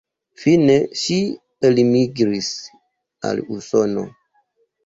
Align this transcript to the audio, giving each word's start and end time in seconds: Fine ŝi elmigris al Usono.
Fine 0.43 0.77
ŝi 1.01 1.17
elmigris 1.69 2.49
al 3.31 3.47
Usono. 3.59 4.09